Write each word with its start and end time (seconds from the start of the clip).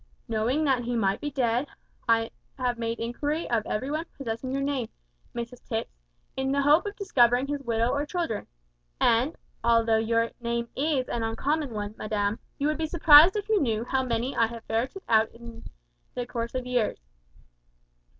Knowing 0.27 0.63
that 0.65 0.83
he 0.83 0.95
might 0.95 1.21
be 1.21 1.29
dead, 1.29 1.67
I 2.09 2.31
have 2.57 2.79
made 2.79 2.99
inquiry 2.99 3.47
of 3.51 3.63
every 3.67 3.91
one 3.91 4.07
possessing 4.17 4.51
your 4.51 4.63
name, 4.63 4.89
Mrs 5.35 5.63
Tipps, 5.63 5.91
in 6.35 6.51
the 6.51 6.63
hope 6.63 6.87
of 6.87 6.95
discovering 6.95 7.45
his 7.45 7.61
widow 7.61 7.89
or 7.91 8.07
children; 8.07 8.47
and, 8.99 9.35
although 9.63 9.99
your 9.99 10.31
name 10.39 10.69
is 10.75 11.07
an 11.07 11.21
uncommon 11.21 11.69
one, 11.71 11.93
madam, 11.99 12.39
you 12.57 12.65
would 12.65 12.79
be 12.79 12.87
surprised 12.87 13.35
if 13.35 13.47
you 13.47 13.61
knew 13.61 13.83
how 13.85 14.01
many 14.03 14.35
I 14.35 14.47
have 14.47 14.63
ferreted 14.63 15.03
out 15.07 15.29
in 15.33 15.65
the 16.15 16.25
course 16.25 16.55
of 16.55 16.65
years. 16.65 16.97